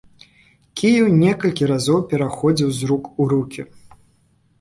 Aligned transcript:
Кіеў 0.79 1.09
некалькі 1.23 1.67
разоў 1.71 1.99
пераходзіў 2.13 2.69
з 2.79 2.89
рук 2.93 3.03
у 3.21 3.29
рукі. 3.35 3.61